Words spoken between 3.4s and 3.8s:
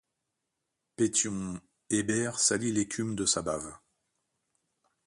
bave.